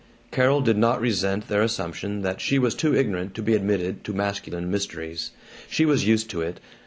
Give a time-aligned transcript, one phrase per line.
[0.31, 4.13] Carol did not resent their assumption that she was too ignorant to be admitted to
[4.13, 5.29] masculine mysteries.
[5.69, 6.59] She was used to it.